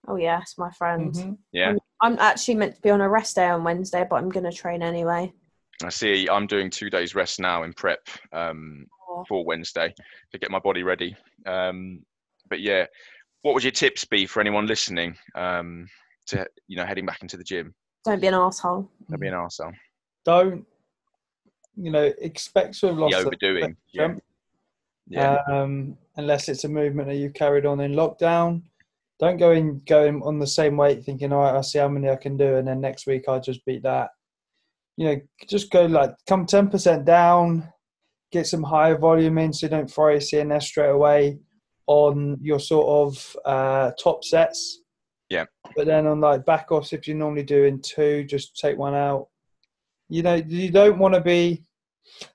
[0.09, 1.15] Oh yes, my friend.
[1.15, 1.39] Mhm.
[1.53, 4.51] Yeah, I'm actually meant to be on a rest day on Wednesday, but I'm going
[4.51, 5.33] to train anyway.
[5.85, 6.29] I see.
[6.29, 8.01] I'm doing two days rest now in prep
[8.33, 9.25] um, Oh.
[9.29, 9.93] for Wednesday
[10.31, 11.17] to get my body ready.
[11.47, 12.05] Um,
[12.49, 12.87] but yeah,
[13.43, 15.87] what would your tips be for anyone listening um,
[16.29, 17.75] to you know heading back into the gym?
[18.05, 18.89] Don't be an asshole.
[19.11, 19.73] Don't be an asshole.
[20.25, 20.65] Don't,
[21.77, 23.77] you know, expect to have lost The overdoing.
[23.93, 24.15] Yeah.
[25.09, 25.39] Yeah.
[25.51, 28.63] um, unless it's a movement that you've carried on in lockdown.
[29.19, 32.09] Don't go in going on the same weight thinking, all right, I'll see how many
[32.09, 34.11] I can do, and then next week I'll just beat that.
[34.97, 37.71] You know, just go like come ten percent down,
[38.33, 41.39] get some higher volume in, so you don't throw your CNS straight away
[41.87, 44.81] on your sort of uh, top sets.
[45.29, 45.45] Yeah.
[45.77, 49.29] But then on like back offs, if you're normally doing two, just take one out.
[50.11, 51.63] You know, you don't want to be.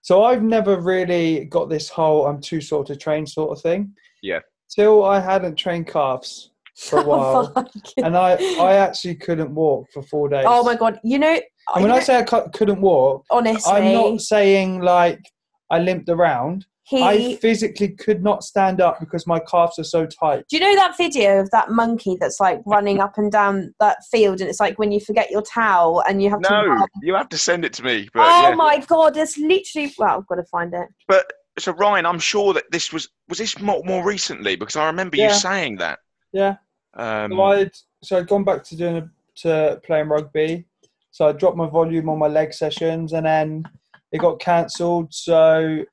[0.02, 3.94] So I've never really got this whole I'm too sore to train sort of thing.
[4.24, 4.40] Yeah.
[4.70, 7.72] Till I hadn't trained calves for a oh, while, Fuck.
[7.98, 10.46] and I I actually couldn't walk for four days.
[10.48, 11.00] oh my god!
[11.04, 11.40] You know,
[11.76, 15.22] And when you I say I couldn't walk, honestly, I'm not saying like
[15.70, 16.66] I limped around.
[16.86, 17.02] He.
[17.02, 20.46] I physically could not stand up because my calves are so tight.
[20.48, 23.98] do you know that video of that monkey that's like running up and down that
[24.12, 26.50] field, and it's like when you forget your towel and you have to.
[26.50, 28.08] No, you have to send it to me.
[28.14, 28.56] But oh yeah.
[28.56, 29.18] my god!
[29.18, 29.92] It's literally.
[29.98, 30.88] Well, I've got to find it.
[31.08, 31.26] But
[31.58, 35.18] so Ryan, I'm sure that this was was this more, more recently because I remember
[35.18, 35.30] Yeah.
[35.30, 36.00] you saying that.
[36.34, 36.58] Yeah.
[36.94, 37.72] Um, So I'd
[38.04, 40.66] so I'd gone back to doing a, to playing rugby.
[41.12, 43.64] So I dropped my volume on my leg sessions, and then
[44.12, 45.14] it got cancelled.
[45.14, 45.84] So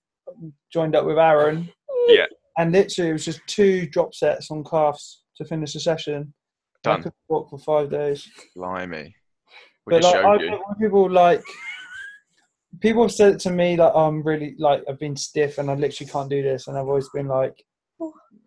[0.72, 1.68] joined up with Aaron.
[2.08, 2.26] Yeah.
[2.58, 6.32] And literally, it was just two drop sets on calves to finish the session.
[6.84, 7.02] I done.
[7.04, 8.28] could walk for five days.
[8.56, 9.14] Blimey.
[9.86, 11.42] We But like, I, when people like
[12.80, 15.74] people have said it to me like I'm really like I've been stiff and I
[15.74, 17.54] literally can't do this, and I've always been like,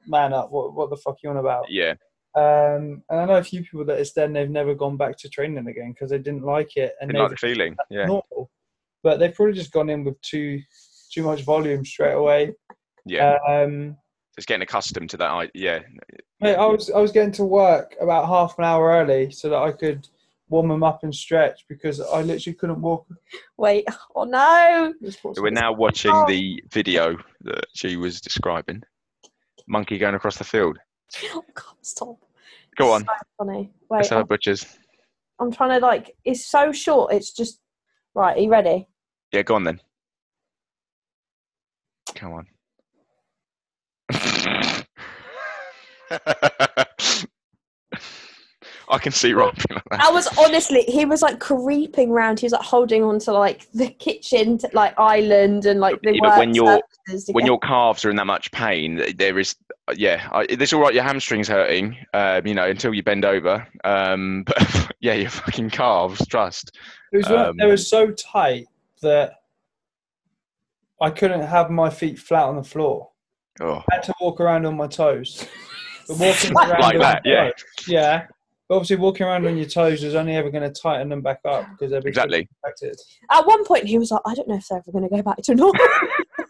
[0.07, 1.65] man up, what what the fuck you on about?
[1.69, 1.93] Yeah,
[2.35, 5.29] Um, and I know a few people that it's then they've never gone back to
[5.29, 7.75] training again because they didn't like it and didn't like the feeling.
[7.89, 8.51] Yeah, normal.
[9.03, 10.59] But they've probably just gone in with too
[11.15, 12.53] too much volume straight away.
[13.05, 13.37] yeah.
[13.47, 13.95] Um,
[14.35, 15.29] Just getting accustomed to that.
[15.31, 15.79] I, yeah,
[16.41, 19.57] mate, I was I was getting to work about half an hour early so that
[19.61, 20.07] I could
[20.49, 23.07] warm them up and stretch because I literally couldn't walk.
[23.57, 23.85] Wait.
[24.15, 24.93] Oh no!
[25.37, 28.83] we're now watching the video that she was describing.
[29.67, 30.77] Monkey going across the field.
[31.31, 31.75] Oh god!
[31.81, 32.17] Stop.
[32.77, 33.71] Go on, So funny.
[33.89, 34.09] let's Wait.
[34.09, 34.65] have a I'm, butchers.
[35.39, 36.15] I'm trying to like.
[36.25, 37.13] It's so short.
[37.13, 37.59] It's just.
[38.13, 38.37] Right.
[38.37, 38.87] Are you ready?
[39.31, 39.79] Yeah, go on then.
[42.13, 42.47] Come on.
[48.87, 49.81] I can see Rob like.
[49.99, 52.39] I was honestly, he was like creeping around.
[52.39, 56.19] He was like holding on to like the kitchen, like island, and like the Yeah,
[56.21, 59.39] but when work you're- surfaces to when your calves are in that much pain, there
[59.39, 59.55] is
[59.95, 60.93] yeah, I, it's all right.
[60.93, 63.67] Your hamstring's hurting, um, you know, until you bend over.
[63.83, 66.77] Um, but yeah, your fucking calves, trust.
[67.11, 68.67] It was Um, they were so tight
[69.01, 69.41] that
[71.01, 73.09] I couldn't have my feet flat on the floor.
[73.61, 75.45] Oh, I had to walk around on my toes.
[76.07, 77.49] But walking Like around like on that, your yeah.
[77.49, 78.27] toes- yeah.
[78.69, 81.39] But obviously, walking around on your toes is only ever going to tighten them back
[81.45, 82.47] up because they're be exactly.
[82.63, 82.95] affected.
[83.31, 85.23] At one point, he was like, "I don't know if they're ever going to go
[85.23, 85.83] back to normal."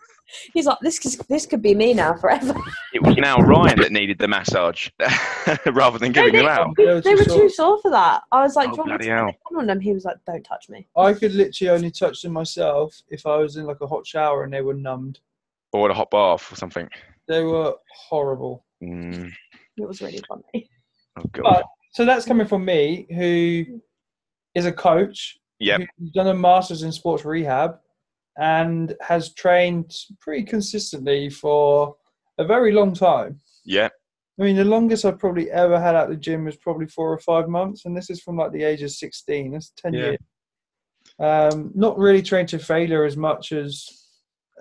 [0.53, 2.53] He's like, "This is, this could be me now forever."
[2.93, 4.89] It was now Ryan that needed the massage
[5.65, 6.75] rather than giving they- them out.
[6.77, 7.39] They were they too were sore.
[7.41, 8.23] too sore for that.
[8.31, 9.25] I was like, Oh, "Do you want me bloody to hell.
[9.47, 12.21] put it on them?" He was like, "Don't touch me." I could literally only touch
[12.21, 15.19] them myself if I was in like a hot shower and they were numbed.
[15.73, 16.87] Or a hot bath or something.
[17.27, 17.73] They were
[18.07, 18.65] horrible.
[18.83, 19.31] Mm,
[19.77, 20.69] It was really funny.
[21.17, 21.43] oh, God.
[21.43, 23.81] But so that's coming from me, who
[24.53, 25.77] is a coach, Yeah.
[25.99, 27.77] who's done a master's in sports rehab,
[28.37, 31.95] and has trained pretty consistently for
[32.37, 33.39] a very long time.
[33.63, 33.89] Yeah.
[34.39, 37.19] I mean, the longest I've probably ever had at the gym was probably four or
[37.19, 39.51] five months, and this is from like the age of sixteen.
[39.51, 40.01] That's ten Yeah.
[40.05, 40.17] years.
[41.19, 43.87] Um, not really trained to failure as much as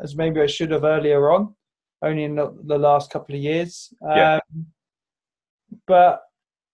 [0.02, 1.54] as maybe I should have earlier on,
[2.02, 3.92] only in the, the last couple of years.
[4.02, 4.38] Yeah.
[4.54, 4.66] Um,
[5.86, 6.22] but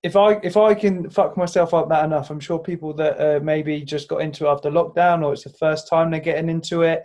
[0.02, 3.40] if I if I can fuck myself up that enough, I'm sure people that uh,
[3.40, 6.82] maybe just got into it after lockdown, or it's the first time they're getting into
[6.82, 7.04] it,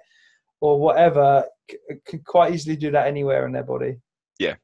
[0.62, 3.98] or whatever, c- could quite easily do that anywhere in their body.
[4.40, 4.56] Yeah,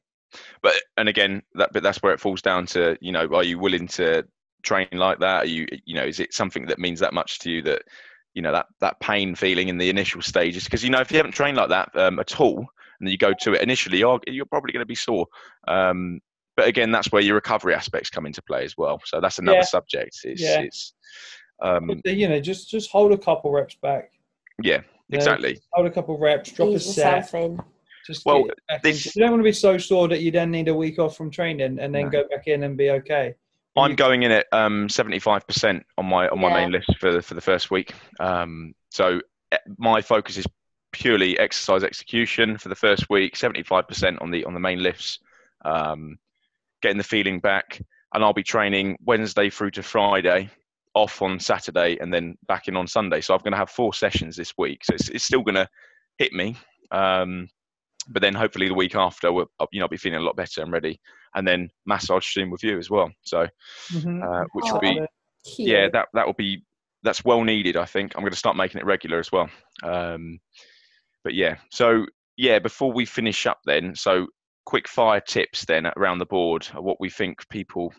[0.62, 3.58] but and again that but that's where it falls down to you know are you
[3.58, 4.26] willing to
[4.62, 5.44] train like that?
[5.44, 7.82] Are you you know is it something that means that much to you that
[8.32, 10.64] you know that that pain feeling in the initial stages?
[10.64, 12.64] Because you know if you haven't trained like that um, at all
[12.98, 15.26] and you go to it initially you're, you're probably going to be sore.
[15.68, 16.20] Um,
[16.56, 19.58] but again that's where your recovery aspects come into play as well so that's another
[19.58, 19.64] Yeah.
[19.64, 20.60] subject it's, Yeah.
[20.60, 20.94] it's
[21.62, 24.10] um, But, you know, just just hold a couple reps back.
[24.62, 25.16] yeah Yeah.
[25.16, 27.32] exactly Hold a couple reps, drop a set.
[27.34, 27.60] in.
[28.04, 28.44] Just Well,
[28.82, 31.16] this- you don't want to be so sore that you then need a week off
[31.16, 32.10] from training and then No.
[32.10, 33.34] go back in and be okay.
[33.76, 36.54] I'm going in at um, 75% on my on my Yeah.
[36.56, 37.92] main list for the, for the first week.
[38.18, 39.20] Um, so
[39.52, 40.46] eh, my focus is
[40.90, 43.36] purely exercise execution for the first week.
[43.36, 45.20] 75% on the on the main lifts,
[45.64, 46.18] um,
[46.82, 47.80] getting the feeling back,
[48.14, 50.50] and I'll be training Wednesday through to Friday,
[50.94, 53.20] off on Saturday, and then back in on Sunday.
[53.20, 54.84] So I'm going to have four sessions this week.
[54.84, 55.68] So it's, it's still going to
[56.18, 56.56] hit me.
[56.90, 57.48] Um,
[58.08, 60.60] but then hopefully the week after, we'll, you know, I'll be feeling a lot better
[60.60, 61.00] and ready.
[61.34, 63.10] And then massage soon with you as well.
[63.22, 63.46] So
[63.92, 64.22] Mhm.
[64.22, 65.00] uh, which Oh, will be
[65.56, 65.68] Cute.
[65.68, 66.62] yeah that that will be
[67.02, 69.48] that's well needed i think i'm going to start making it regular as well
[69.82, 70.38] um
[71.24, 74.28] but yeah so yeah before we finish up then so
[74.64, 77.92] quick fire tips then around the board what we think people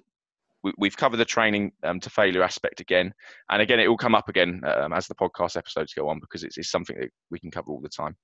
[0.63, 3.13] we, we've covered the training um, to failure aspect again.
[3.49, 6.43] And again it will come up again um, as the podcast episodes go on because
[6.43, 8.15] it's, it's something that we can cover all the time.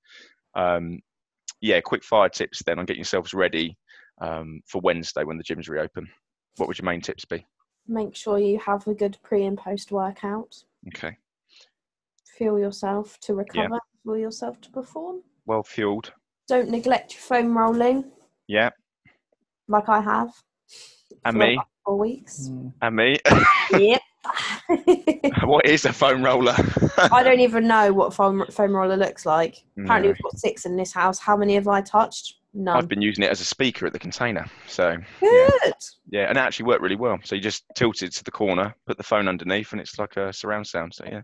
[0.54, 1.00] Um
[1.60, 3.76] yeah quick fire tips then on getting yourselves ready
[4.22, 6.08] um, for wednesday when the gyms reopen.
[6.56, 7.44] What would your main tips be?
[7.86, 10.56] Make sure you have a good pre and post workout.
[10.88, 11.16] okay.
[12.38, 13.78] Feel yourself to recover.
[14.04, 15.22] Feel yourself to perform.
[15.44, 16.12] well fueled.
[16.48, 18.04] Don't neglect your foam rolling,
[18.50, 18.70] yeah
[19.68, 20.30] like I have.
[21.24, 21.52] And me.
[21.54, 22.48] about Four weeks.
[22.50, 22.72] Mm.
[22.82, 23.16] And me.
[23.78, 24.02] yep.
[25.44, 26.54] what is a foam roller?
[27.12, 29.56] I don't even know what foam foam roller looks like.
[29.78, 30.12] Apparently, No.
[30.14, 31.18] we've got six in this house.
[31.18, 32.34] How many have I touched?
[32.52, 32.76] None.
[32.76, 34.44] I've been using it as a speaker at the container.
[34.66, 35.72] So Good.
[36.10, 37.18] yeah, and it actually worked really well.
[37.22, 40.16] So you just tilt it to the corner, put the phone underneath, and it's like
[40.16, 40.92] a surround sound.
[40.94, 41.22] So yeah,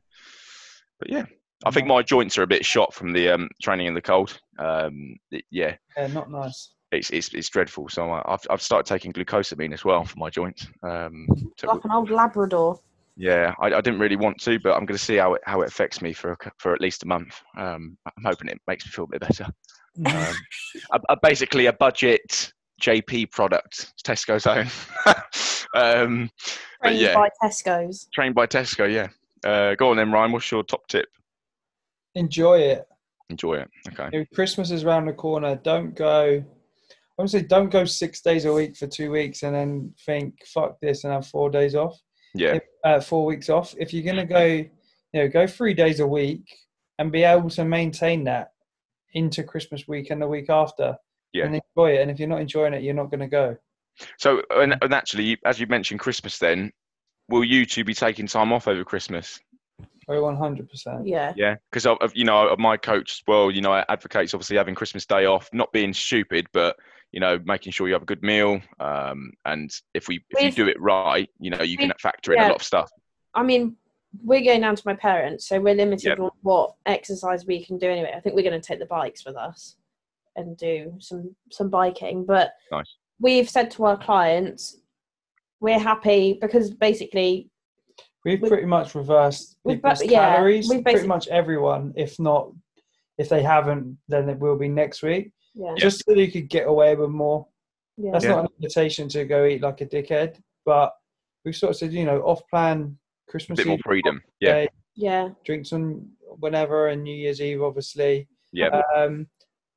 [1.01, 1.25] but yeah,
[1.65, 4.39] I think my joints are a bit shot from the um, training in the cold.
[4.59, 6.71] Um, it- yeah, Yeah, not nice.
[6.99, 7.89] It's, it's it's dreadful.
[7.89, 10.67] So I- I've I've started taking glucosamine as well for my joints.
[10.83, 11.27] Um,
[11.59, 12.81] to- Like an old Labrador.
[13.17, 15.63] yeah, I, I didn't really want to, but I'm going to see how it how
[15.63, 17.41] it affects me for a for at least a month.
[17.57, 19.47] Um, I'm hoping it makes me feel a bit better.
[20.05, 20.35] Um,
[20.93, 24.67] a, a, basically a budget JP product, Tesco's own.
[25.75, 26.31] um,
[26.83, 28.09] Trained yeah, by Tesco's.
[28.13, 28.93] trained by Tesco.
[28.93, 29.09] Yeah.
[29.49, 30.33] Uh, go on then, Ryan.
[30.33, 31.07] What's your top tip?
[32.15, 32.87] Enjoy it.
[33.31, 33.71] Enjoy it.
[33.89, 34.09] Okay.
[34.13, 35.57] You know, Christmas is around the corner.
[35.57, 36.45] Don't go.
[37.19, 41.05] Honestly, don't go six days a week for two weeks and then think fuck this
[41.05, 41.99] and have four days off.
[42.35, 42.57] Yeah.
[42.57, 43.75] If, uh, four weeks off.
[43.79, 44.71] If you're gonna go, you
[45.15, 46.45] know, go three days a week
[46.99, 48.53] and be able to maintain that
[49.15, 50.97] into Christmas week and the week after.
[51.33, 51.47] Yeah.
[51.47, 52.03] And enjoy it.
[52.03, 53.57] And if you're not enjoying it, you're not gonna go.
[54.19, 56.71] So, and, and actually, as you mentioned Christmas, then
[57.31, 59.41] will you two be taking time off over Christmas?
[60.09, 61.07] Oh, one hundred percent.
[61.07, 61.33] Yeah.
[61.37, 63.51] Yeah, because of, of you know my coach as well.
[63.51, 66.77] You know, I advocates obviously having Christmas Day off, not being stupid, but
[67.13, 68.61] you know, making sure you have a good meal.
[68.81, 72.33] Um, and if we if you We've- do it right, you know, you can factor
[72.33, 72.91] in a lot of stuff.
[73.35, 73.77] I mean,
[74.23, 76.21] we're going down to my parents, so we're limited Yep.
[76.21, 78.13] on what exercise we can do anyway.
[78.17, 79.77] I think we're going to take the bikes with us.
[80.39, 82.27] and do some some biking.
[82.27, 82.95] But Nice.
[83.19, 84.79] we've said to our clients,
[85.61, 87.49] we're happy because basically,
[88.23, 90.69] We've We've- pretty much reversed we've people's yeah, calories.
[90.69, 91.95] we've pretty much everyone.
[91.97, 92.53] If not,
[93.17, 95.33] if they haven't, then it will be next week.
[95.57, 97.47] Yeah, Just so you could get away with more.
[97.97, 98.33] yeah, That's Yeah.
[98.33, 100.93] not an invitation to go eat like a dickhead, but
[101.45, 103.59] we sort of said, you know, off plan Christmas.
[103.59, 104.23] A Christmas bit more freedom.
[104.41, 104.53] Yeah.
[104.53, 106.09] day, yeah, drinks on
[106.41, 108.29] whenever, and New Year's Eve, obviously.
[108.53, 108.83] Yeah.
[108.97, 109.27] Um,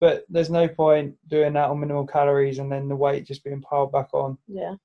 [0.01, 3.61] but there's no point doing that on minimal calories and then the weight just being
[3.61, 4.37] piled back on.
[4.47, 4.75] yeah.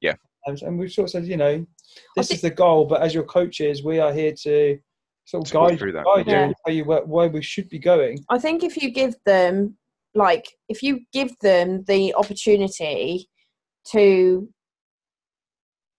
[0.47, 1.65] And, and we've sort of said, you know,
[2.17, 4.79] this think- is the goal, but as your coaches, we are here to
[5.25, 6.05] sort of Talk guide, through that.
[6.05, 6.45] guide you Yeah.
[6.45, 8.19] and tell you where, where we should be going.
[8.29, 9.79] I think if you give them
[10.15, 13.29] like if you give them the opportunity
[13.93, 14.49] to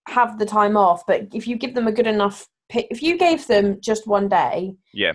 [0.07, 3.45] have the time off, but if you give them a good enough if you gave
[3.47, 5.13] them just one day, Yeah.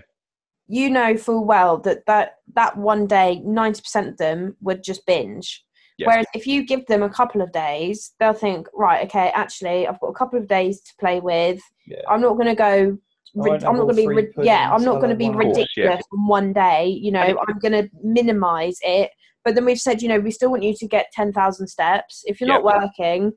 [0.68, 5.64] you know full well that that, that one day 90% of them would just binge.
[5.98, 6.06] Yeah.
[6.06, 10.00] Whereas if you give them a couple of days, they'll think, right, okay, actually, I've
[10.00, 11.60] got a couple of days to play with.
[11.86, 12.00] Yeah.
[12.08, 12.98] I'm not going to go.
[13.34, 14.06] Won't I'm not going to be.
[14.06, 15.26] rid- yeah, I'm not going to be.
[15.26, 16.18] Of course, ridiculous yeah.
[16.18, 16.86] on one day.
[16.86, 19.10] You know, I'm going to minimize it.
[19.44, 22.22] But then we've said, you know, we still want you to get 10,000 steps.
[22.26, 23.32] If you're not working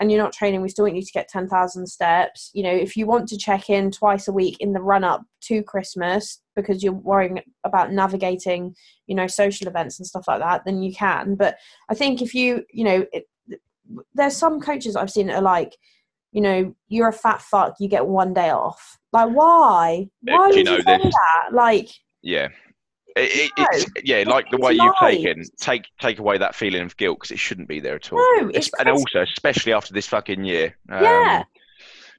[0.00, 2.50] and you're not training, we still want you to get 10,000 steps.
[2.54, 5.22] You know, if you want to check in twice a week in the run up
[5.42, 8.74] to Christmas because you're worrying about navigating,
[9.06, 11.34] you know, social events and stuff like that, then you can.
[11.34, 11.56] But
[11.90, 13.24] I think if you, you know, it,
[14.14, 15.76] there's some coaches I've seen that are like,
[16.32, 18.98] you know, you're a fat fuck, you get one day off.
[19.12, 20.08] Like, why?
[20.22, 21.14] Why do you would you, know say this?
[21.14, 21.54] that?
[21.54, 21.88] Like,
[22.22, 22.48] Yeah.
[23.14, 23.66] It, it, No.
[23.72, 25.50] it's yeah, like the way you've taken light.
[25.60, 28.18] take take away that feeling of guilt because it shouldn't be there at all.
[28.18, 30.74] no, it's and also, especially after this fucking year.
[30.88, 31.42] Um, Yeah.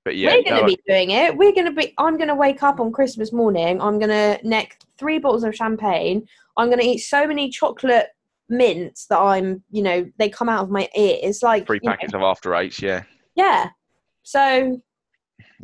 [0.05, 1.35] But yeah, we're going to no, be doing it.
[1.37, 1.93] We're going to be.
[1.97, 3.81] I'm going to wake up on Christmas morning.
[3.81, 6.27] I'm going to neck three bottles of champagne.
[6.57, 8.07] I'm going to eat so many chocolate
[8.49, 11.41] mints that I'm, you know, they come out of my ears.
[11.41, 12.81] Like, three you know, packets of after eights.
[12.81, 13.03] Yeah.
[13.35, 13.69] yeah.
[14.23, 14.81] So,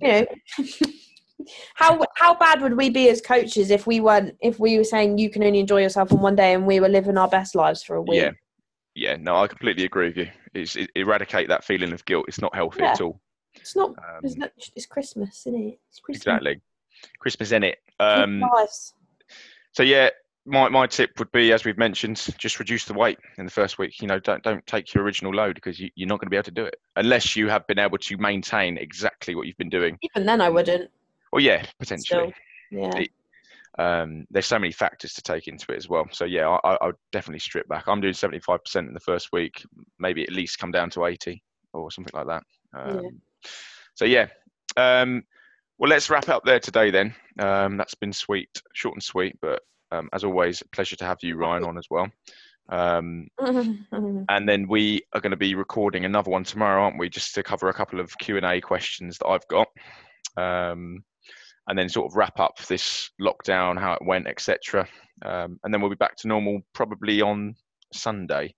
[0.02, 0.26] you know,
[1.76, 5.18] how how bad would we be as coaches if we weren't if we were saying
[5.18, 7.84] you can only enjoy yourself on one day and we were living our best lives
[7.84, 8.22] for a week?
[8.22, 8.32] Yeah.
[8.96, 9.18] Yeah.
[9.18, 10.28] No, I completely agree with you.
[10.54, 12.26] It's it, eradicate that feeling of guilt.
[12.28, 13.22] It's not healthy at all.
[13.56, 13.90] It's not.
[13.90, 15.80] Um, It's, not, it's Christmas, isn't it?
[15.90, 16.22] It's Christmas.
[16.22, 16.62] exactly.
[17.20, 17.78] Christmas in it.
[18.00, 18.44] Um.
[19.74, 20.10] So yeah,
[20.46, 23.78] my, my tip would be, as we've mentioned, just reduce the weight in the first
[23.78, 24.02] week.
[24.02, 26.38] You know, don't don't take your original load because you, you're not going to be
[26.38, 29.70] able to do it unless you have been able to maintain exactly what you've been
[29.70, 29.98] doing.
[30.02, 30.90] Even then, I wouldn't.
[31.32, 32.34] Well, yeah, potentially.
[32.72, 32.98] Still, yeah.
[32.98, 33.12] It-
[33.78, 36.06] Um, there's so many factors to take into it as well.
[36.12, 37.88] So yeah, I, I would definitely strip back.
[37.88, 39.64] I'm doing 75% in the first week,
[40.00, 42.44] maybe at least come down to 80 or something like that.
[42.74, 43.10] Um, Yeah.
[43.96, 44.28] So yeah.
[44.76, 45.24] Um,
[45.78, 47.16] well, let's wrap up there today then.
[47.38, 51.36] Um, that's been sweet, short and sweet, but um, as always, pleasure to have you,
[51.36, 52.08] Ryan, on as well.
[52.70, 57.10] Um, and then we are going to be recording another one tomorrow, aren't we?
[57.10, 59.68] Just to cover a couple of Q and A questions that I've got,
[60.38, 61.04] um,
[61.68, 64.88] and then sort of wrap up this lockdown, how it went, etc.
[65.26, 67.56] Um, and then we'll be back to normal probably on
[67.94, 68.54] Sunday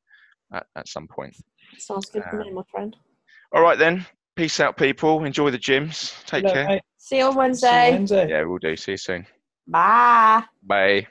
[0.53, 1.35] at, at some point.
[1.77, 2.95] Sounds good to me, Um, my friend.
[3.53, 4.05] All right then.
[4.35, 5.23] Peace out, people.
[5.25, 6.23] Enjoy the gyms.
[6.25, 6.67] Take Look, care.
[6.67, 7.91] mate, See you on see you Wednesday.
[7.91, 8.29] Wednesday.
[8.29, 8.75] Yeah, we'll do.
[8.75, 9.25] See you soon.
[9.67, 10.43] Bye.
[10.63, 11.07] Bye.